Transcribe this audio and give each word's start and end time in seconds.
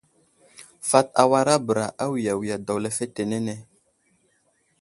Fat 0.89 1.07
awara 1.21 1.53
bəra 1.65 1.85
awiyawiga 2.03 2.57
daw 2.65 2.77
lefetenene. 2.83 3.55